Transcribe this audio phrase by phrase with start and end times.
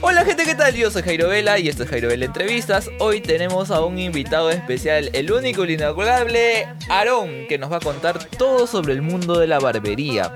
[0.00, 0.74] Hola gente, ¿qué tal?
[0.74, 2.88] Yo soy Jairo Vela y esto es Jairo Vela Entrevistas.
[3.00, 7.80] Hoy tenemos a un invitado especial, el único y inigualable Aarón, que nos va a
[7.80, 10.32] contar todo sobre el mundo de la barbería.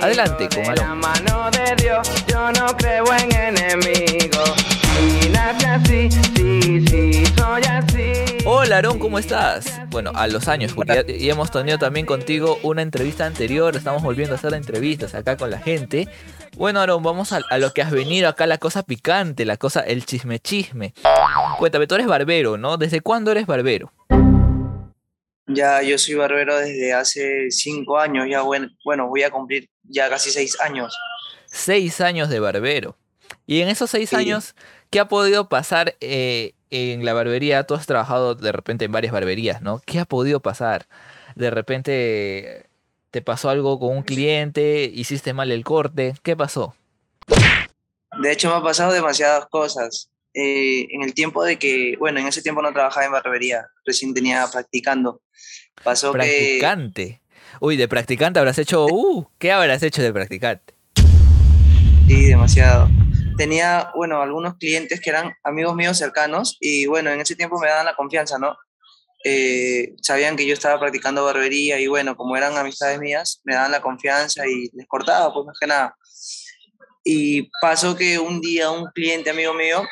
[0.00, 1.00] Adelante con Aarón.
[5.46, 8.38] Así, sí, sí, soy así.
[8.44, 9.80] Hola Aarón, ¿cómo estás?
[9.90, 14.02] Bueno, a los años, porque ya, ya hemos tenido también contigo una entrevista anterior, estamos
[14.02, 16.08] volviendo a hacer entrevistas acá con la gente.
[16.56, 19.80] Bueno, Aarón, vamos a, a lo que has venido acá, la cosa picante, la cosa,
[19.80, 20.94] el chisme chisme.
[21.58, 22.76] Cuéntame, tú eres barbero, ¿no?
[22.76, 23.92] ¿Desde cuándo eres barbero?
[25.48, 30.08] Ya, yo soy barbero desde hace cinco años, ya bueno, bueno, voy a cumplir ya
[30.08, 30.96] casi seis años.
[31.46, 32.96] Seis años de barbero.
[33.46, 34.16] Y en esos seis Sí.
[34.16, 34.54] años,
[34.90, 37.64] ¿qué ha podido pasar eh, en la barbería?
[37.64, 39.80] Tú has trabajado de repente en varias barberías, ¿no?
[39.86, 40.86] ¿Qué ha podido pasar?
[41.36, 42.66] De repente
[43.10, 46.74] te pasó algo con un cliente, hiciste mal el corte, ¿qué pasó?
[48.20, 50.10] De hecho, me ha pasado demasiadas cosas.
[50.34, 54.12] Eh, en el tiempo de que, bueno, en ese tiempo no trabajaba en barbería, recién
[54.12, 55.22] tenía practicando.
[55.82, 57.22] Pasó que, Practicante.
[57.60, 60.74] Uy, de practicante habrás hecho, uh, ¿qué habrás hecho de practicante?
[62.06, 62.88] sí, demasiado.
[63.36, 67.68] Tenía, bueno, algunos clientes que eran amigos míos cercanos y, bueno, en ese tiempo me
[67.68, 68.56] daban la confianza, ¿no?
[69.24, 73.72] Eh, sabían que yo estaba practicando barbería y, bueno, como eran amistades mías, me daban
[73.72, 75.96] la confianza y les cortaba, pues más que nada.
[77.04, 79.84] Y pasó que un día un cliente amigo mío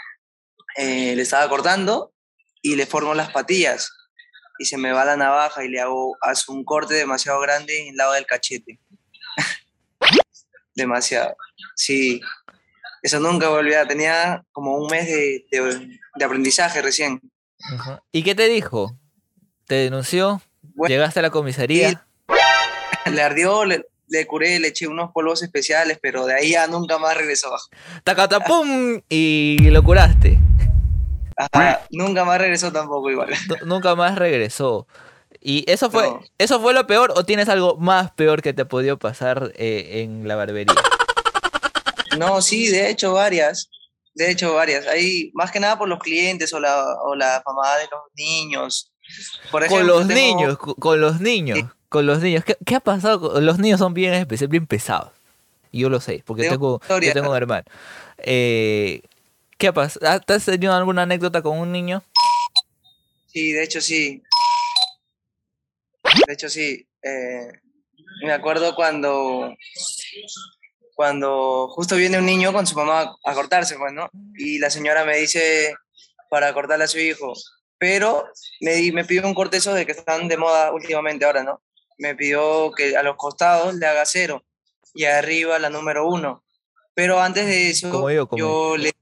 [0.77, 2.13] eh, le estaba cortando
[2.63, 3.91] y le formo las patillas
[4.59, 7.89] y se me va la navaja y le hago hace un corte demasiado grande en
[7.89, 8.79] el lado del cachete.
[10.75, 11.37] demasiado.
[11.77, 12.21] Sí,
[13.05, 13.87] eso nunca volví a.
[13.87, 17.21] Tenía como un mes de, de- de aprendizaje recién.
[18.13, 18.97] ¿Y qué te dijo?
[19.67, 20.43] ¿Te denunció?
[20.75, 22.07] Bueno, ¿Llegaste a la comisaría?
[23.07, 26.99] Le ardió, le, le curé, le eché unos polvos especiales, pero de ahí ya nunca
[26.99, 27.51] más regresó.
[28.03, 29.01] ¡Tacatapum!
[29.09, 30.39] Y lo curaste.
[31.37, 33.31] Ajá, nunca más regresó tampoco igual.
[33.49, 34.87] Nu- Nunca más regresó.
[35.41, 36.21] ¿Y eso fue, No.
[36.39, 40.03] eso fue lo peor o tienes algo más peor que te ha podido pasar eh,
[40.03, 40.75] en la barbería?
[42.19, 43.69] No, sí, de hecho varias.
[44.15, 44.87] De hecho varias.
[44.87, 48.93] Ahí, más que nada por los clientes o la, o la mamá de los niños.
[49.51, 52.45] Por con ejemplo, los tengo- niños, co- con los niños, con los niños.
[52.45, 53.21] ¿Qué, qué ha pasado?
[53.33, 55.11] con- Los niños son bien especiales, bien pesados.
[55.73, 57.65] Yo lo sé, porque Tengo yo tengo un hermano.
[58.19, 59.03] Eh,
[59.59, 60.21] ¿Qué ha pasado?
[60.21, 62.03] ¿Te has tenido alguna anécdota con un niño?
[63.27, 64.23] Sí, de hecho sí.
[66.27, 66.87] De hecho sí.
[67.03, 67.49] Eh,
[68.25, 69.53] me acuerdo cuando,
[70.95, 74.09] cuando justo viene un niño con su mamá a cortarse, pues, ¿no?
[74.37, 75.75] Y la señora me dice
[76.31, 77.33] para cortarle a su hijo.
[77.79, 78.25] Pero
[78.61, 81.61] me, me pidió un corte esos de que están de moda últimamente ahora, ¿no?
[81.99, 84.45] Me pidió que a los costados le haga cero
[84.95, 86.45] y arriba la número uno.
[86.95, 88.93] Pero antes de eso, Como yo, como yo le,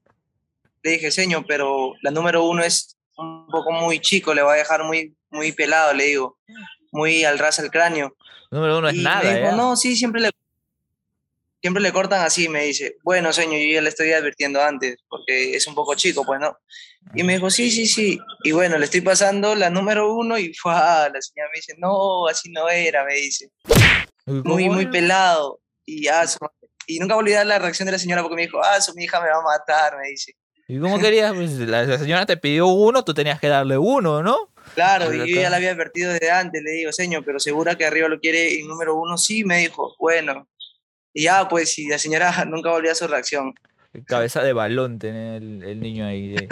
[0.82, 4.56] le dije, señor, pero la número uno es un poco muy chico, le va a
[4.56, 6.38] dejar muy, muy pelado, le digo,
[6.91, 8.16] muy al ras al cráneo.
[8.50, 9.56] Número uno es y nada, me dijo, ¿ya?
[9.56, 10.31] no, sí, siempre le,
[11.62, 15.55] siempre le cortan así, me dice, bueno, señor, yo ya le estoy advirtiendo antes, porque
[15.56, 16.59] es un poco chico, pues, ¿no?
[17.15, 18.19] Y me dijo, sí, sí, sí.
[18.45, 22.27] Y bueno, le estoy pasando la número uno y fue, la señora me dice, no,
[22.27, 23.49] así no era, me dice,
[24.27, 25.61] Uy, muy, ¿cómo muy pelado.
[25.87, 26.39] Y, ah, su-
[26.87, 28.93] y nunca voy a olvidar la reacción de la señora porque me dijo, ah, su
[28.94, 30.33] mi hija me va a matar, me dice.
[30.69, 31.33] ¿Y cómo querías?
[31.33, 34.53] Pues, la, la señora te pidió uno, tú tenías que darle uno, ¿no?
[34.75, 37.77] Claro, Pero y yo ya la había advertido desde antes, le digo, señor, pero segura
[37.77, 40.49] que arriba lo quiere en número uno, sí, me dijo, bueno.
[41.15, 43.55] Y ya, pues, y la señora nunca volvió a su reacción.
[44.06, 46.37] Cabeza de balón tenía el, el niño ahí.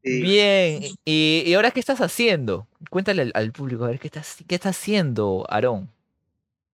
[0.00, 0.22] Sí.
[0.22, 2.68] Bien, ¿y, y ahora qué estás haciendo?
[2.88, 5.90] Cuéntale al, al público, a ver, ¿qué estás, qué estás haciendo, Aarón?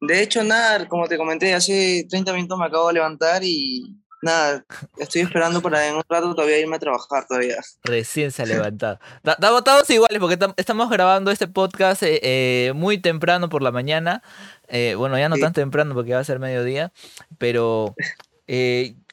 [0.01, 4.65] De hecho, nada, como te comenté, hace 30 minutos me acabo de levantar y nada,
[4.99, 7.57] estoy esperando para en un rato todavía irme a trabajar todavía.
[7.85, 8.99] Recién se ha levantado.
[9.25, 13.71] Estamos todos iguales porque tam- estamos grabando este podcast eh, eh, muy temprano por la
[13.71, 14.23] mañana.
[14.69, 15.43] Eh, bueno, ya no Sí.
[15.43, 16.93] tan temprano porque va a ser mediodía.
[17.39, 17.95] Pero,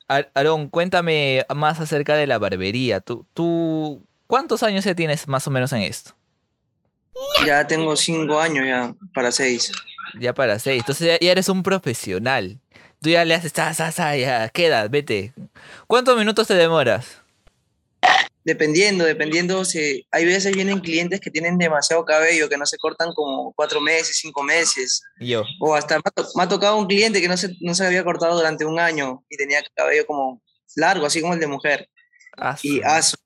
[0.08, 3.00] Ar- Aarón, cuéntame más acerca de la barbería.
[3.02, 6.12] ¿Tú, tú, ¿Cuántos años ya tienes más o menos en esto?
[7.46, 9.72] Ya tengo cinco años ya, para seis.
[10.20, 10.80] Ya para seis.
[10.82, 12.60] Entonces ya eres un profesional.
[13.02, 15.34] Tú ya le haces, sa, sa, ya, queda, vete.
[15.88, 17.18] ¿Cuántos minutos te demoras?
[18.44, 23.14] Dependiendo, dependiendo, se, hay veces vienen clientes que tienen demasiado cabello, que no se cortan
[23.14, 25.02] como cuatro meses, cinco meses.
[25.20, 25.44] Yo.
[25.60, 27.86] O hasta me ha, to- me ha tocado un cliente que no se, no se
[27.86, 30.42] había cortado durante un año y tenía cabello como
[30.76, 31.88] largo, así como el de mujer.
[32.38, 33.18] Ah, Y aso.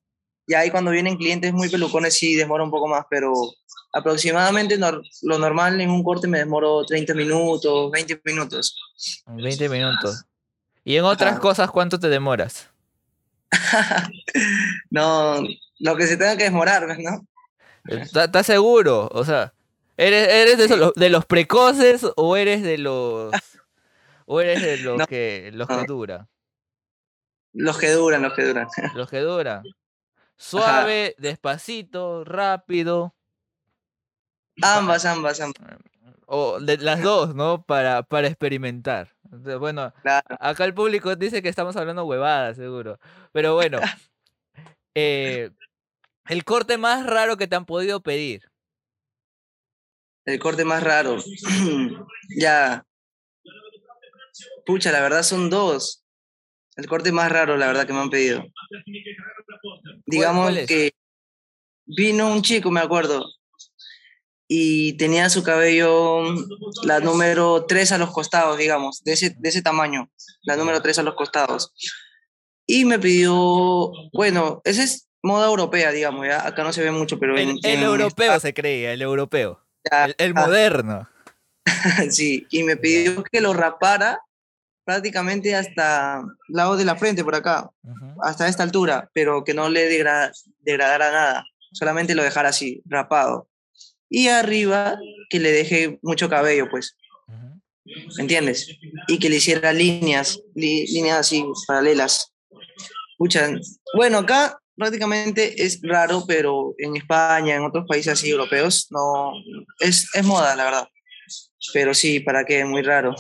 [0.48, 3.34] Ya ahí cuando vienen clientes muy pelucones sí demora un poco más, pero
[3.96, 8.76] aproximadamente lo normal en un corte me demoro 30 minutos, 20 minutos.
[9.26, 10.26] 20 minutos.
[10.84, 12.70] ¿Y en otras cosas cuánto te demoras?
[14.90, 15.42] no,
[15.80, 17.26] lo que se tenga que desmorar, pues, ¿no?
[17.88, 19.10] ¿Estás estás seguro?
[19.12, 19.54] O sea,
[19.98, 23.34] ¿eres, eres de, esos- de los precoces o eres de los...
[24.26, 25.86] o eres de los No, que los que no.
[25.86, 26.28] dura?
[27.54, 28.68] Los que duran, los que duran.
[28.96, 29.64] Los que dura.
[30.38, 33.16] Suave, despacito, rápido.
[34.62, 35.62] Ambas, ambas, ambas.
[36.28, 37.64] O de las dos, ¿no?
[37.64, 39.14] Para, para experimentar.
[39.60, 40.26] Bueno, Claro.
[40.40, 43.00] acá el público dice que estamos hablando huevadas, seguro.
[43.32, 43.80] Pero bueno,
[44.96, 45.52] eh,
[46.28, 48.50] el corte más raro que te han podido pedir.
[50.26, 51.18] El corte más raro.
[52.38, 52.84] ya.
[54.66, 56.04] Pucha, la verdad son dos.
[56.76, 58.44] El corte más raro, la verdad, que me han pedido.
[60.06, 60.92] Digamos que
[61.86, 63.24] vino un chico, me acuerdo,
[64.48, 66.24] y tenía su cabello,
[66.84, 70.10] la número 3 a los costados, digamos, de ese, de ese tamaño,
[70.44, 71.74] la número 3 a los costados.
[72.68, 77.20] Y me pidió, bueno, esa es moda europea, digamos, ya acá no se ve mucho,
[77.20, 79.62] pero en, El, el en europeo se creía, el europeo.
[79.84, 81.10] España, El, el ah, moderno.
[82.12, 84.22] Sí, y me pidió que lo rapara
[84.84, 87.72] prácticamente hasta el lado de la frente, por acá,
[88.22, 93.48] hasta esta altura, pero que no le degra- degradara nada, solamente lo dejara así, rapado.
[94.18, 94.98] Y arriba
[95.30, 96.96] que le deje mucho cabello, pues.
[98.16, 98.66] ¿me entiendes?
[99.10, 102.34] Y que le hiciera líneas, li- líneas así, paralelas.
[103.18, 103.50] Pucha,
[103.94, 109.34] bueno, acá prácticamente es raro, pero en España, en otros países así europeos, no,
[109.82, 110.88] es, es moda, la verdad.
[111.74, 112.64] Pero sí, ¿para qué?
[112.64, 113.14] Muy raro.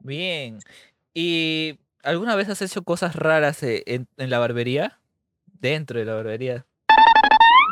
[0.00, 0.58] Bien.
[1.14, 4.98] ¿Y alguna vez has hecho cosas raras eh, en, en la barbería?
[5.60, 6.66] Dentro de la barbería.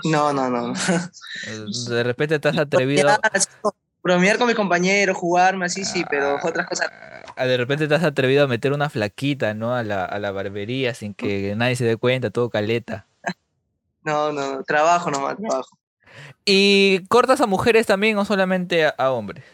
[0.05, 0.73] No, no, no.
[1.89, 3.09] De repente te has atrevido.
[4.03, 6.89] Bromear con mis compañeros, jugarme así, sí, pero otras cosas.
[7.37, 9.75] Ah, De repente te has atrevido a meter una flaquita, ¿no?
[9.75, 13.07] A la, a la barbería sin que nadie se dé cuenta, todo caleta.
[14.03, 15.77] No, no, no, trabajo nomás, trabajo.
[16.47, 19.45] ¿Y cortas a mujeres también o solamente a, a hombres?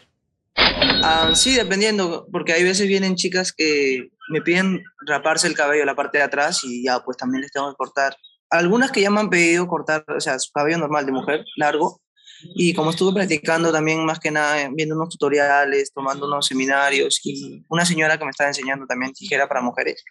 [1.03, 5.95] Ah, sí, dependiendo, porque hay veces vienen chicas que me piden raparse el cabello, la
[5.95, 8.15] parte de atrás, y ya, pues también les tengo que cortar.
[8.49, 12.01] Algunas que ya me han pedido cortar, o sea, su cabello normal de mujer, largo,
[12.55, 17.19] y como estuve practicando también, más que nada, eh, viendo unos tutoriales, tomando unos seminarios,
[17.23, 20.03] y una señora que me estaba enseñando también tijera para mujeres,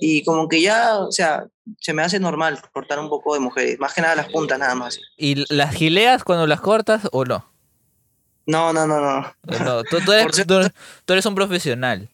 [0.00, 1.46] y como que ya, o sea,
[1.78, 4.74] se me hace normal cortar un poco de mujeres, más que nada las puntas nada
[4.74, 4.98] más.
[5.16, 7.52] ¿Y las gileas cuando las cortas o no?
[8.46, 9.18] No, no, no, no.
[9.18, 9.84] ¿O no?
[9.84, 10.60] Tú, tú eres, tú
[11.04, 12.08] tú eres un profesional.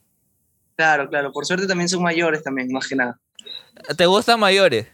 [0.76, 3.20] Claro, claro, por suerte también son mayores también, más que nada.
[3.96, 4.88] ¿Te gustan mayores?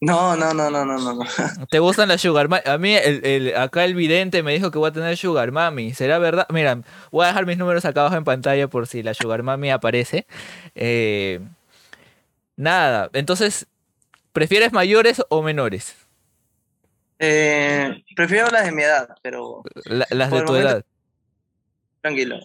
[0.00, 1.20] No, no, no, no, no, no.
[1.70, 2.62] ¿Te gustan las sugar mami?
[2.66, 5.94] A mí el, el- acá el vidente me dijo que voy a tener sugar mami.
[5.94, 6.46] ¿Será verdad?
[6.50, 6.80] Mira,
[7.10, 10.26] voy a dejar mis números acá abajo en pantalla por si la sugar mami aparece.
[10.74, 11.40] Eh,
[12.56, 13.66] nada, entonces,
[14.32, 15.94] ¿prefieres mayores o menores?
[17.18, 20.84] Eh, prefiero las de mi edad, pero La- las de tu momento- edad.
[22.02, 22.36] tranquilo.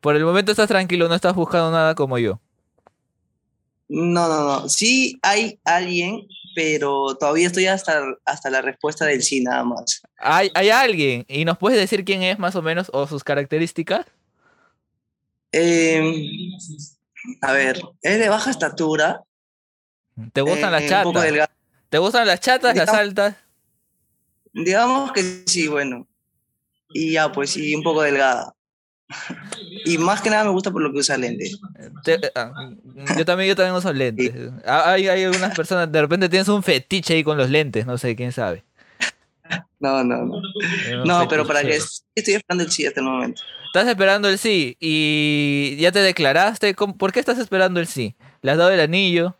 [0.00, 2.40] Por el momento estás tranquilo, no estás buscando nada como yo.
[3.88, 4.68] No, no, no.
[4.68, 10.02] Sí hay alguien, pero todavía estoy hasta, hasta la respuesta del sí, nada más.
[10.18, 11.24] ¿Hay, hay alguien?
[11.28, 14.06] ¿Y nos puedes decir quién es más o menos o sus características?
[15.52, 16.02] Eh,
[17.40, 19.22] a ver, es de baja estatura.
[20.32, 21.50] ¿Te gustan las eh, chatas?
[21.88, 23.36] ¿Te gustan las chatas, las altas?
[24.52, 26.06] Digamos que sí, bueno.
[26.90, 28.54] Y ya, pues sí, un poco delgada.
[29.84, 31.58] Y más que nada me gusta por lo que usa lentes.
[32.04, 32.52] Te- ah,
[33.16, 34.32] yo también, yo también uso lentes.
[34.66, 38.14] Hay, hay algunas personas, de repente tienes un fetiche ahí con los lentes, no sé,
[38.16, 38.64] quién sabe.
[39.80, 40.36] No, no, no.
[40.86, 41.76] Eh, No, pero para que
[42.14, 43.42] estoy esperando el sí hasta el momento.
[43.66, 46.74] Estás esperando el sí y ya te declaraste.
[46.74, 48.14] ¿Cómo- ¿Por qué estás esperando el sí?
[48.42, 49.34] ¿Le has dado el anillo?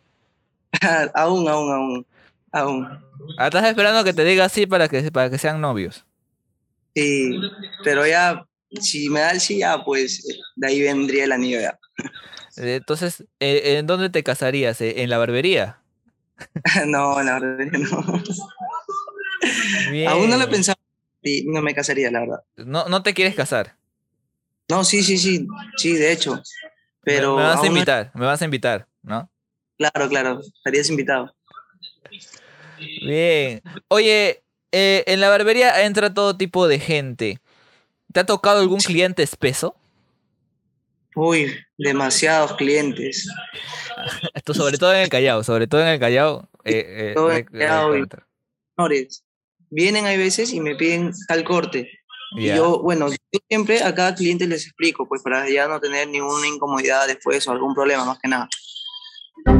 [1.14, 2.06] aún, aún, aún.
[2.50, 2.88] Aún.
[3.38, 6.04] Ah, estás esperando que te diga sí para que, para que sean novios.
[6.94, 7.38] Sí,
[7.84, 8.44] pero ya,
[8.80, 10.22] si me da el sí, ya, pues
[10.56, 11.78] de ahí vendría el anillo ya.
[12.56, 14.80] Eh, Entonces, eh, ¿en dónde te casarías?
[14.80, 15.78] Eh, ¿En la barbería?
[16.86, 18.22] no, la verdad que no.
[20.08, 20.78] Aún no lo he pensado.
[21.22, 22.42] Sí, no me casaría, la verdad.
[22.56, 23.76] No, no te quieres casar.
[24.68, 26.34] No, sí, sí, sí, sí, de hecho.
[26.36, 26.42] Me-
[27.04, 29.28] Pero me, vas a aún no- invitar, me vas a invitar, ¿no?
[29.76, 31.34] claro, claro, estarías invitado.
[33.04, 33.62] Bien.
[33.88, 37.40] Oye, eh, en la barbería entra todo tipo de gente.
[38.12, 39.74] ¿Te ha tocado algún cliente espeso?
[41.14, 43.28] Uy, demasiados clientes.
[44.34, 46.48] Esto sobre todo en el Callao, sobre todo en el Callao.
[46.64, 48.08] eh, eh, Todo en el Callao y-
[49.70, 51.90] vienen hay veces y me piden tal corte.
[52.36, 56.08] Y yo, bueno, yo siempre a cada cliente les explico, pues para ya no tener
[56.08, 58.48] ninguna incomodidad después o algún problema, más que nada.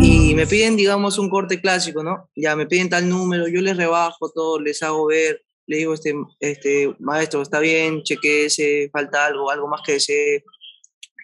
[0.01, 2.31] Y me piden, digamos, un corte clásico, ¿no?
[2.35, 6.14] Ya me piden tal número, yo les rebajo todo, les hago ver, le digo, este,
[6.40, 10.45] este maestro, está bien, chequeese, falta algo, algo más que desee.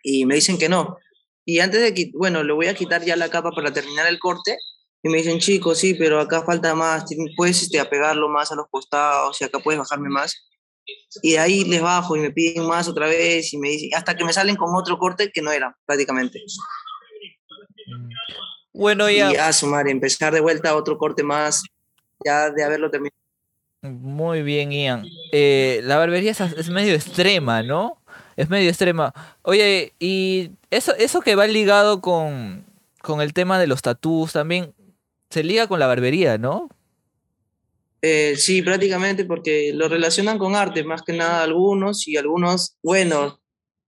[0.03, 0.99] Y me dicen que no.
[1.45, 4.57] Y antes de bueno, le voy a quitar ya la capa para terminar el corte.
[5.03, 7.05] Y me dicen, chicos, sí, pero acá falta más,
[7.37, 10.49] puedes este, apegarlo más a los costados y acá puedes bajarme más.
[11.23, 14.17] Y de ahí les bajo y me piden más otra vez y me dicen, hasta
[14.17, 16.43] que me salen con otro corte que no era prácticamente.
[18.73, 19.33] Bueno, ya.
[19.33, 21.63] Y a sumar, empezar de vuelta otro corte más,
[22.25, 23.28] ya de haberlo terminado.
[23.83, 25.07] Muy bien, Ian.
[25.33, 27.99] Eh, la barbería es, es, medio extrema, ¿no?
[28.37, 29.15] Es medio extrema.
[29.43, 32.65] Oye, y eso, eso que va ligado con,
[33.03, 34.75] con el tema de los tatús también,
[35.31, 36.69] se liga con la barbería, ¿no?
[38.03, 43.41] Eh, sí, prácticamente porque lo relacionan con arte, más que nada algunos, y algunos, bueno,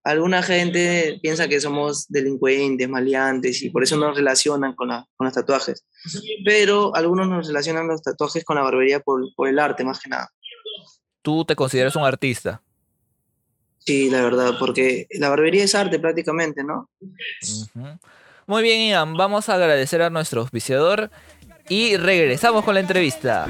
[0.05, 5.27] alguna gente piensa que somos delincuentes, maleantes, y por eso nos relacionan con, la, con
[5.27, 5.85] los tatuajes.
[6.45, 10.11] Pero algunos nos relacionan los tatuajes con la barbería por, por el arte, más que
[10.11, 10.31] nada.
[11.23, 12.63] ¿Tú te consideras un artista?
[13.79, 16.91] Sí, la verdad, porque la barbería es arte prácticamente, ¿no?
[17.01, 17.07] Uh
[17.75, 17.99] -huh.
[18.47, 21.11] Muy bien, Ian, vamos a agradecer a nuestro auspiciador
[21.71, 23.47] y regresamos con la entrevista.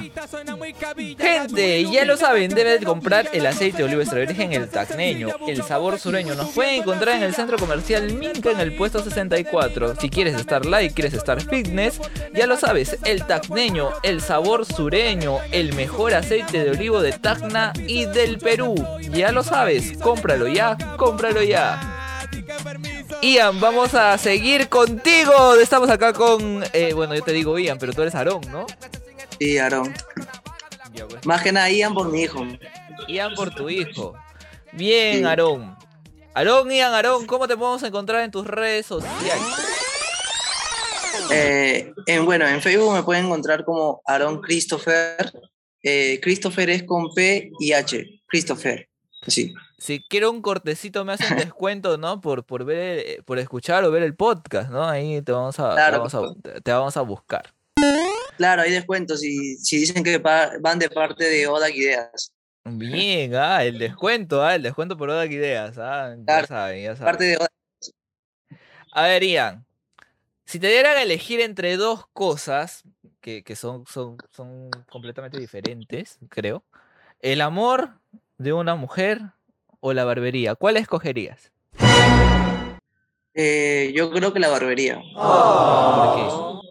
[1.19, 5.63] Gente, ya lo saben, deben comprar el aceite de oliva extra virgen el tacneño, el
[5.63, 6.35] sabor sureño.
[6.35, 9.97] Nos pueden encontrar en el centro comercial Minca en el puesto 64.
[9.97, 11.99] Si quieres estar light, quieres estar fitness,
[12.35, 17.73] ya lo sabes, el tacneño, el sabor sureño, el mejor aceite de olivo de Tacna
[17.89, 18.75] y del Perú.
[19.13, 21.97] Ya lo sabes, cómpralo ya, cómpralo ya.
[23.23, 25.55] Ian, vamos a seguir contigo.
[25.57, 26.65] Estamos acá con.
[26.73, 28.67] Eh, bueno, yo te digo Ian, pero tú eres Aarón, ¿no?
[29.39, 29.95] Sí, Aarón.
[31.09, 31.27] Pues.
[31.27, 32.47] Más que nada, Ian por mi hijo.
[33.09, 34.15] Ian por tu hijo.
[34.73, 35.25] Bien, sí.
[35.25, 35.77] Aarón.
[36.35, 39.43] Aarón, Ian, Aarón, ¿cómo te podemos encontrar en tus redes sociales?
[41.31, 45.31] Eh, en, bueno, en Facebook me pueden encontrar como Aarón Christopher.
[45.83, 48.23] Eh, Christopher es con P y H.
[48.27, 48.89] Christopher.
[49.27, 52.21] Sí si quiero un cortecito me hacen descuento, ¿no?
[52.21, 54.87] Por, por ver, por escuchar o ver el podcast, ¿no?
[54.87, 57.53] Ahí te vamos a, claro, te, vamos a te vamos a buscar.
[58.37, 62.33] Claro, hay descuentos si, si dicen que van de parte de Odak Ideas.
[62.65, 66.97] Bien, ah, el descuento, ah, el descuento por Odak Ideas, ah, claro, ya saben, ya
[66.97, 67.05] saben.
[67.05, 67.51] Parte de Odak.
[68.93, 69.65] A ver, Ian,
[70.45, 72.83] si te dieran a elegir entre dos cosas
[73.21, 76.65] que, que son, son, son completamente diferentes, creo,
[77.21, 77.99] el amor
[78.37, 79.21] de una mujer
[79.81, 80.55] o la barbería?
[80.55, 81.53] ¿Cuál escogerías?
[83.35, 85.01] Eh, yo creo que la barbería.
[85.17, 85.97] Oh.
[85.97, 86.71] ¿Por qué?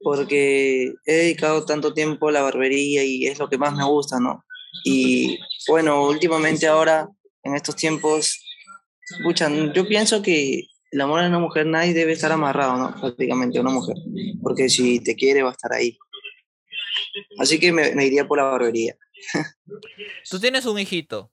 [0.00, 4.20] Porque he dedicado tanto tiempo a la barbería y es lo que más me gusta,
[4.20, 4.44] ¿no?
[4.84, 7.08] Y bueno, últimamente ahora,
[7.42, 8.44] en estos tiempos,
[9.18, 13.00] escucha, yo pienso que el amor a una mujer nadie debe estar amarrado, ¿no?
[13.00, 13.96] Prácticamente a una mujer.
[14.42, 15.96] Porque si te quiere va a estar ahí.
[17.38, 18.96] Así que me, me iría por la barbería.
[20.30, 21.32] Tú tienes un hijito.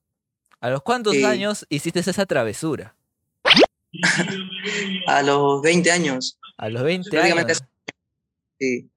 [0.62, 2.96] ¿A los cuántos años hiciste esa travesura?
[5.08, 6.39] a los 20 años.
[6.56, 7.63] A los 20 años.
[8.60, 8.88] Sí.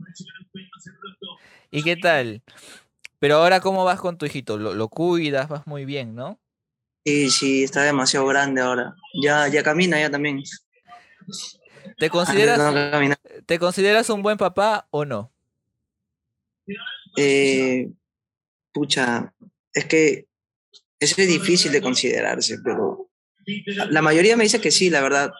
[1.71, 2.43] ¿Y qué tal?
[3.19, 4.59] Pero ahora, ¿cómo vas con tu hijito?
[4.59, 5.49] ¿Lo, lo cuidas?
[5.49, 6.39] Vas muy bien, ¿no?
[7.03, 8.95] Sí, sí, está demasiado grande ahora.
[9.23, 10.43] Ya, ya camina, ya también.
[11.99, 13.15] ¿Te consideras, no
[13.47, 15.33] ¿Te consideras un buen papá o no?
[17.17, 17.91] Eh,
[18.71, 19.33] pucha,
[19.73, 20.27] es que
[21.05, 23.11] eso es difícil de considerarse, pero
[23.91, 25.33] la mayoría me dice que sí, la verdad.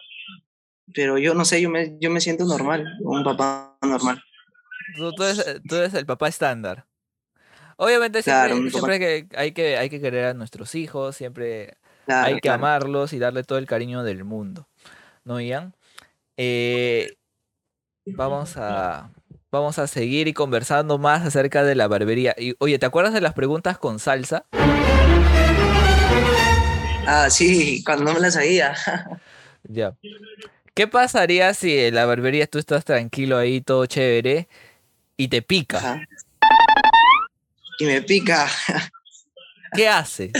[0.93, 4.23] Pero yo no sé, yo me, yo me siento normal, un papá normal.
[4.95, 6.85] Tú, tú, eres, tú eres el papá estándar.
[7.77, 12.27] Obviamente siempre, claro, siempre que hay, que hay que querer a nuestros hijos, siempre claro,
[12.27, 12.59] hay que claro.
[12.59, 14.67] amarlos y darle todo el cariño del mundo.
[15.25, 15.73] ¿No, Ian?
[16.37, 17.17] Eh,
[18.05, 19.09] vamos a
[19.51, 22.35] vamos a seguir y conversando más acerca de la barbería.
[22.37, 24.45] Y, oye, ¿te acuerdas de las preguntas con salsa?
[27.07, 28.75] Ah, sí, cuando no me la sabía.
[29.63, 29.95] ya.
[30.73, 34.47] ¿Qué pasaría si en la barbería tú estás tranquilo ahí, todo chévere,
[35.17, 35.77] y te pica?
[35.77, 36.01] Ajá.
[37.79, 38.47] Y me pica.
[39.73, 40.31] ¿Qué hace?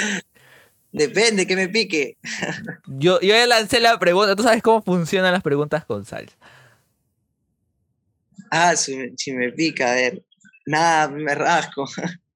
[0.91, 2.17] Depende que me pique.
[2.87, 4.35] yo, yo ya lancé la pregunta.
[4.35, 6.35] ¿Tú sabes cómo funcionan las preguntas con salsa?
[8.49, 10.23] Ah, si me, si me pica, a ver.
[10.65, 11.85] Nada, me rasco.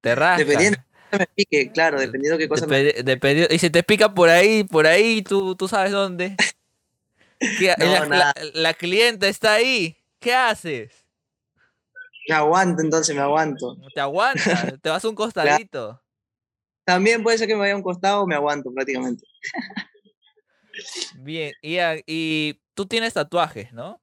[0.00, 0.46] Te rascas.
[0.46, 0.78] Dependiendo
[1.18, 3.02] me pique, claro, dependiendo qué cosa Dep me...
[3.02, 6.36] dependiendo, Y si te pica por ahí, por ahí, tú, tú sabes dónde.
[7.58, 9.96] ¿Qué, no, la, la, la, clienta está ahí.
[10.18, 11.06] ¿Qué haces?
[12.28, 13.76] Me aguanto, entonces me aguanto.
[13.94, 15.88] Te aguantas, te vas a un costadito.
[15.88, 16.04] Claro.
[16.84, 19.24] También puede ser que me vaya a un costado o me aguanto prácticamente.
[21.16, 24.00] Bien, y, y tú tienes tatuajes, ¿no?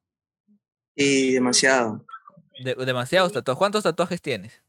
[0.94, 2.04] Y demasiado.
[2.64, 3.58] De- demasiados tatuajes.
[3.58, 4.62] ¿Cuántos tatuajes tienes?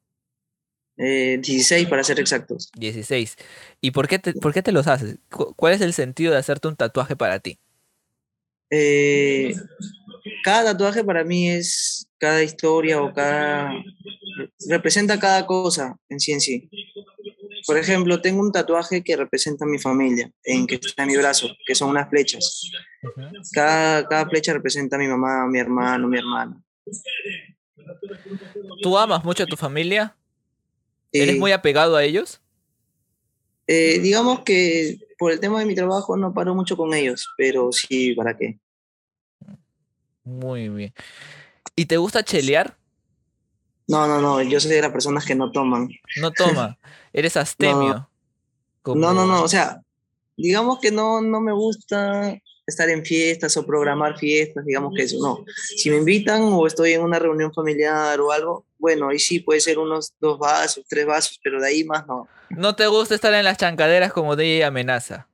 [1.02, 2.70] Eh, 16 para ser exactos.
[2.78, 3.38] 16.
[3.80, 5.18] ¿Y por qué te, por qué te los haces?
[5.32, 7.58] Cu- ¿Cuál es el sentido de hacerte un tatuaje para ti?
[8.70, 9.56] Eh,
[10.44, 13.72] cada tatuaje para mí es cada historia o cada...
[14.68, 16.70] representa cada cosa en sí en sí.
[17.66, 21.18] Por ejemplo, tengo un tatuaje que representa a mi familia, en que está en mi
[21.18, 22.70] brazo, que son unas flechas.
[23.54, 26.62] Cada, cada flecha representa a mi mamá, mi hermano, mi hermana.
[28.82, 30.16] ¿Tú amas mucho a tu familia?
[31.12, 32.42] ¿Eres Eh, muy apegado a ellos?
[33.68, 37.72] eh, digamos que por el tema de mi trabajo no paro mucho con ellos, pero
[37.72, 38.58] sí, ¿para qué?
[40.24, 40.94] Muy bien.
[41.76, 42.78] ¿Y te gusta chelear?
[43.88, 45.90] No, no, no, yo soy de las personas que no toman.
[46.22, 46.78] No toma.
[47.14, 48.10] Eres astemio.
[48.86, 49.82] No, no, Como- no, o sea,
[50.38, 52.38] digamos que no, no me gusta
[52.70, 55.44] estar en fiestas o programar fiestas, digamos que eso, no.
[55.78, 59.60] Si me invitan o estoy en una reunión familiar o algo, bueno, ahí sí puede
[59.60, 62.28] ser unos dos vasos, tres vasos, pero de ahí más no.
[62.50, 65.28] No te gusta estar en las chancaderas como DJ amenaza.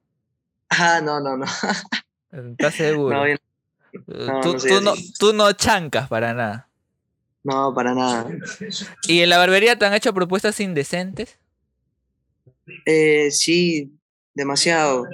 [0.70, 1.46] Ah, no, no, no.
[2.52, 3.16] ¿Estás seguro?
[3.18, 3.36] No, yo-
[3.94, 6.68] Eh, no, tú, no tú no, tú no chancas para nada.
[7.44, 8.28] no, para nada.
[9.08, 11.40] ¿Y en la barbería te han hecho propuestas indecentes?
[12.86, 13.94] Eh, sí,
[14.34, 15.06] demasiado.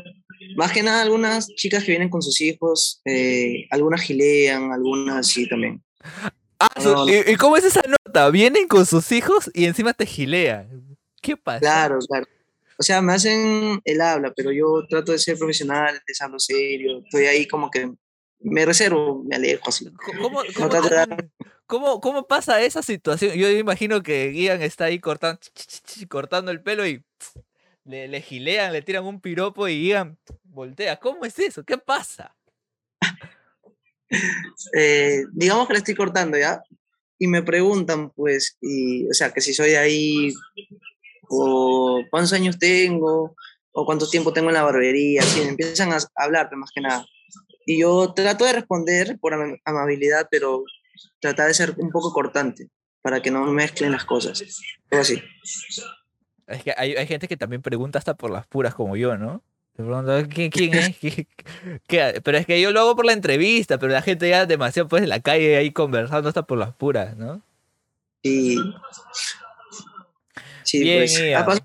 [0.56, 5.48] Más que nada algunas chicas que vienen con sus hijos, eh, algunas gilean, algunas sí
[5.48, 5.84] también.
[6.60, 7.06] Ah, No.
[7.08, 8.30] ¿Y, cómo es esa nota?
[8.30, 10.98] Vienen con sus hijos y encima te gilean.
[11.22, 11.60] ¿Qué pasa?
[11.60, 12.26] Claro, claro.
[12.78, 17.02] O sea, me hacen el habla, pero yo trato de ser profesional, les hablo serio,
[17.04, 17.92] estoy ahí como que
[18.40, 19.86] me reservo, me alejo así.
[20.20, 21.30] ¿Cómo, cómo, de
[21.68, 23.34] cómo- cómo pasa esa situación?
[23.36, 25.40] Yo imagino que Ian está ahí cortando,
[26.10, 27.04] cortando el pelo y
[27.86, 30.18] le, le gilean, le tiran un piropo y Ian
[30.52, 30.98] voltea.
[30.98, 31.64] ¿Cómo es eso?
[31.64, 32.36] ¿Qué pasa?
[34.74, 36.62] Eh, digamos que le estoy cortando ya,
[37.18, 40.34] y me preguntan, pues, y, o sea, que si soy de ahí,
[41.30, 43.36] o cuántos años tengo,
[43.72, 47.06] o cuánto tiempo tengo en la barbería, así, empiezan a hablar, más que nada.
[47.66, 50.64] Y yo trato de responder por ama- amabilidad, pero
[51.20, 52.70] tratar de ser un poco cortante,
[53.02, 54.44] para que no mezclen las cosas.
[54.90, 55.22] Así.
[56.48, 59.44] Es que hay, hay gente que también pregunta hasta por las puras como yo, ¿no?
[60.06, 60.98] Te ¿quién, quién es?
[60.98, 61.28] ¿Qué-
[61.88, 64.88] qué- Pero es que yo lo hago por la entrevista, pero la gente ya demasiado
[64.88, 67.42] pues en la calle ahí conversando hasta por las puras, ¿no?
[68.24, 68.58] Y
[70.64, 70.98] sí, Bien,
[71.46, 71.62] pues,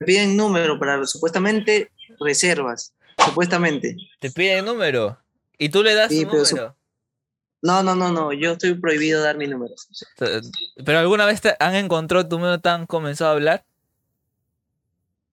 [0.00, 2.92] me piden número para supuestamente reservas,
[3.24, 3.96] supuestamente.
[4.18, 5.18] Te piden número
[5.58, 6.76] y tú le das Sí, tu pero su- número.
[7.62, 9.74] No, no, no, no, yo estoy prohibido dar mi número.
[10.16, 10.40] Te-
[10.84, 13.64] Pero alguna vez te han encontrado tu número, te han comenzado a hablar.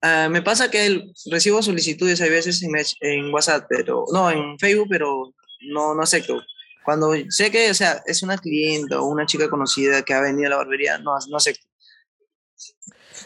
[0.06, 4.60] Ah, me pasa que el- recibo solicitudes a veces en, en WhatsApp, pero no, en
[4.60, 5.34] Facebook, pero
[5.72, 6.42] no, no acepto.
[6.84, 10.48] Cuando sé que, o sea, es una clienta o una chica conocida que ha venido
[10.48, 11.66] a la barbería, no, no acepto.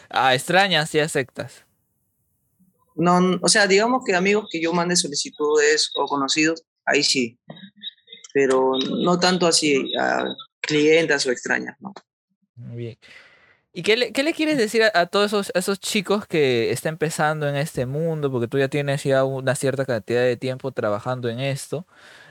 [0.08, 1.64] Ah, extrañas y aceptas.
[2.94, 7.40] No, o sea, digamos que amigos que yo mande solicitudes o conocidos, ahí sí.
[8.32, 10.24] Pero no tanto así a
[10.60, 11.92] clientas o extrañas, ¿no?
[12.54, 12.98] Muy Bien.
[13.78, 16.72] ¿Y qué le, qué le quieres decir a, a todos esos, a esos chicos que
[16.72, 18.28] están empezando en este mundo?
[18.28, 21.86] Porque tú ya tienes ya una cierta cantidad de tiempo trabajando en esto,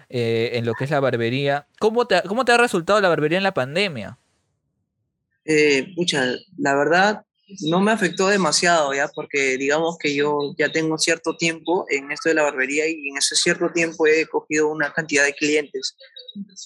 [0.09, 1.65] eh, en lo que es la barbería.
[1.79, 4.17] ¿Cómo te, ha- ¿Cómo te ha resultado la barbería en la pandemia?
[5.45, 7.23] Eh, pucha, la verdad
[7.61, 12.27] no me afectó demasiado ya, porque digamos que yo ya tengo cierto tiempo en esto
[12.27, 15.95] de la barbería y en ese cierto tiempo he cogido una cantidad de clientes.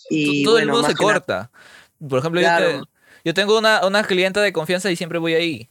[0.10, 1.52] Y todo el mundo se corta.
[2.10, 2.82] Por ejemplo, yo, Claro.
[2.84, 2.91] te-
[3.24, 5.70] yo tengo una, una clienta de confianza y siempre voy ahí.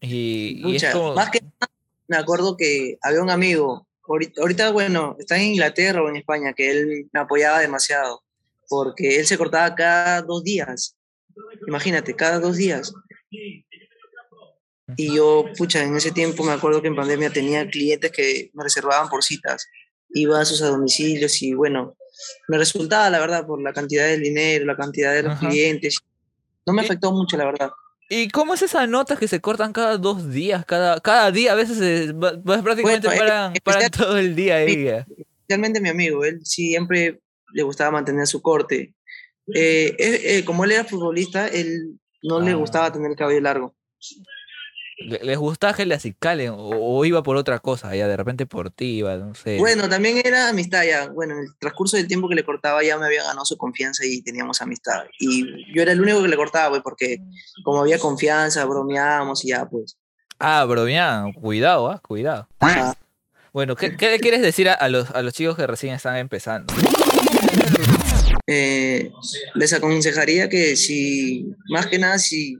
[0.00, 1.14] Y, y es como...
[1.14, 1.72] más que nada,
[2.06, 6.52] me acuerdo que había un amigo, ahorita, ahorita, bueno, está en Inglaterra o en España,
[6.52, 8.22] que él me apoyaba demasiado,
[8.68, 10.96] porque él se cortaba cada dos días.
[11.66, 12.92] Imagínate, cada dos días.
[14.96, 18.64] Y yo, pucha, en ese tiempo me acuerdo que en pandemia tenía clientes que me
[18.64, 19.66] reservaban por citas.
[20.10, 21.94] Iba a sus a domicilios y bueno,
[22.48, 25.48] me resultaba, la verdad, por la cantidad del dinero, la cantidad de los Ajá.
[25.48, 25.98] clientes.
[26.68, 27.70] No me afectó mucho, la verdad.
[28.10, 30.64] ¿Y cómo es esas notas que se cortan cada dos días?
[30.64, 34.86] Cada, cada día, a veces se- prácticamente Bueno, paran, paran todo el día ahí.
[34.86, 37.20] especialmente mi amigo, él siempre
[37.52, 38.94] le gustaba mantener su corte.
[39.54, 42.56] Eh, eh, eh, como él era futbolista, él no le Ah.
[42.56, 43.74] gustaba tener el cabello largo.
[44.98, 47.94] Le- ¿Les gustaba que le acicalen o, o iba por otra cosa?
[47.94, 49.56] Ya de repente por ti iba, no sé.
[49.58, 51.08] Bueno, también era amistad ya.
[51.08, 54.04] Bueno, en el transcurso del tiempo que le cortaba ya me había ganado su confianza
[54.04, 55.04] y teníamos amistad.
[55.20, 57.18] Y yo era el único que le cortaba, pues, porque
[57.64, 59.96] como había confianza, bromeábamos y ya, pues.
[60.40, 62.48] Ah, bromean, cuidado, ah, cuidado.
[62.60, 62.94] ajá.
[63.52, 66.16] Bueno, ¿qué, qué le quieres decir a, a los, a los chicos que recién están
[66.16, 66.72] empezando?
[68.46, 69.10] eh,
[69.54, 72.56] les aconsejaría que si, más que nada, si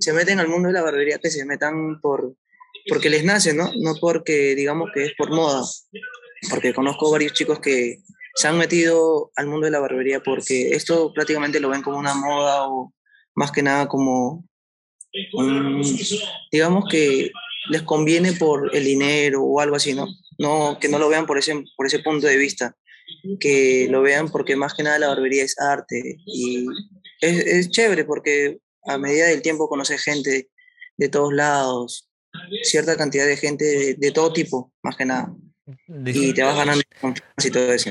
[0.00, 2.34] se meten al mundo de la barbería, que se metan por,
[2.88, 3.70] porque les nace, ¿no?
[3.78, 5.62] No porque digamos que es por moda.
[6.48, 7.98] Porque conozco varios chicos que
[8.34, 12.14] se han metido al mundo de la barbería porque esto prácticamente lo ven como una
[12.14, 12.94] moda o
[13.34, 14.44] más que nada como
[15.32, 15.82] un,
[16.50, 17.30] digamos que
[17.68, 20.06] les conviene por el dinero o algo así, ¿no?
[20.38, 22.74] No, que no lo vean por ese, por ese punto de vista,
[23.38, 26.66] que lo vean porque más que nada la barbería es arte y
[27.20, 30.50] es, es chévere porque a medida del tiempo conoces gente
[30.96, 32.08] de todos lados,
[32.62, 35.32] cierta cantidad de gente de, de todo tipo, más que nada.
[35.86, 37.90] Y te vas ganando confianza y todo eso.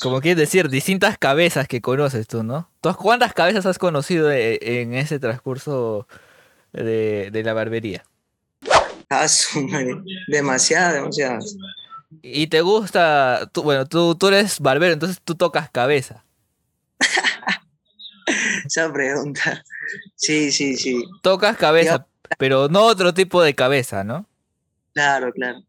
[0.00, 2.70] Como quieres decir, distintas cabezas que conoces tú, ¿no?
[2.80, 6.08] ¿Tú cuántas cabezas has conocido e- en ese transcurso
[6.72, 8.04] de, de la barbería?
[9.08, 9.26] Ah,
[10.28, 11.56] demasiadas, demasiadas.
[12.22, 16.24] Y te gusta, tú, bueno, tú, tú eres barbero, entonces tú tocas cabeza.
[18.70, 19.64] Esa pregunta.
[20.14, 21.02] Sí, sí, sí.
[21.20, 22.06] Tocas cabeza,
[22.38, 24.24] pero no otro tipo de cabeza, ¿no?
[24.94, 25.64] Claro, claro.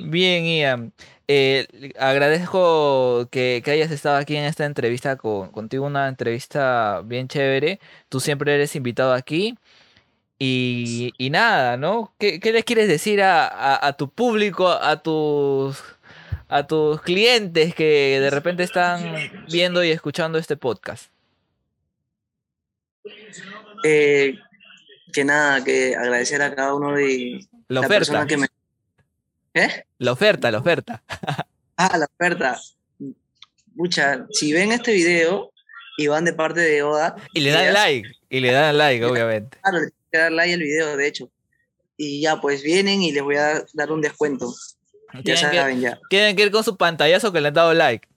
[0.00, 0.92] Bien, Ian.
[1.28, 1.66] Eh,
[1.98, 7.80] agradezco que, que hayas estado aquí en esta entrevista con, contigo, una entrevista bien chévere.
[8.08, 9.58] Tú siempre eres invitado aquí.
[10.38, 12.14] Y, y nada, ¿no?
[12.18, 15.82] ¿Qué, qué les quieres decir a, a- a tu público, a tus,
[16.48, 19.02] a tus clientes que de repente están
[19.50, 21.10] viendo y escuchando este podcast?
[23.84, 24.34] Eh,
[25.12, 28.46] que nada, que agradecer a cada uno de La la persona que me...
[29.54, 29.84] ¿Eh?
[29.98, 31.02] la oferta, la oferta.
[31.76, 32.60] Ah, la oferta.
[33.74, 35.52] Mucha, si ven este video
[35.96, 39.58] y van de parte de Oda, Y le dan like, y le dan like, obviamente.
[39.62, 39.78] claro,
[40.10, 41.30] que dar like al video, de hecho.
[41.96, 44.52] Y ya, pues vienen y les voy a dar un descuento.
[45.12, 46.00] Ya Tienen que, saben, ya.
[46.10, 48.08] tienen que ir con su pantallazo que le han dado like.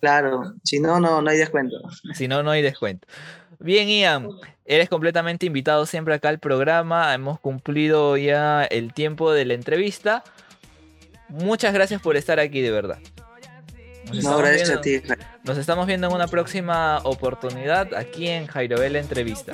[0.00, 1.76] Claro, si no, no, no hay descuento.
[2.14, 3.06] Si no, no hay descuento.
[3.58, 4.28] Bien, Ian,
[4.64, 7.12] eres completamente invitado siempre acá al programa.
[7.14, 10.22] Hemos cumplido ya el tiempo de la entrevista.
[11.28, 12.98] Muchas gracias por estar aquí, de verdad.
[14.06, 15.02] Nos No, estamos viendo- a ti.
[15.42, 19.52] Nos estamos viendo en una próxima oportunidad aquí en Jairo Vela Entrevista.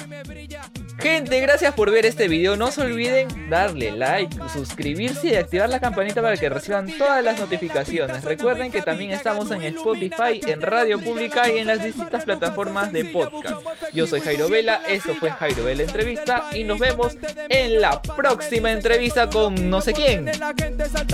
[1.03, 2.55] Gente, gracias por ver este video.
[2.57, 7.41] No se olviden darle like, suscribirse y activar la campanita para que reciban todas las
[7.41, 8.23] notificaciones.
[8.23, 13.05] Recuerden que también estamos en Spotify, en Radio Pública y en las distintas plataformas de
[13.07, 13.57] podcast.
[13.93, 17.17] Yo soy Jairo Vela, eso fue Jairo Vela Entrevista y nos vemos
[17.49, 20.27] en la próxima entrevista con no sé quién.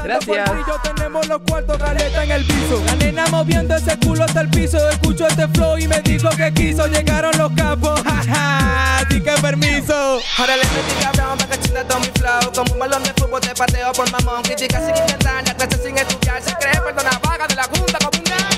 [0.05, 0.51] Gracias.
[9.09, 10.21] Así que permiso.
[10.39, 12.53] Ahora le metí cabrón para que chinga todo mi flow.
[12.55, 14.43] Como un balón de fútbol te pateo por mamón.
[14.43, 16.43] Crítica sin inventar, la clase sin estudiar.
[16.43, 18.49] Se cree perdona vaga de la junta como un